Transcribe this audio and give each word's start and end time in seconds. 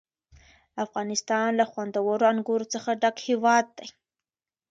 افغانستان 0.85 1.47
له 1.59 1.65
خوندورو 1.71 2.25
انګورو 2.33 2.65
څخه 2.73 2.89
ډک 3.01 3.17
هېواد 3.27 3.65
دی. 3.77 3.87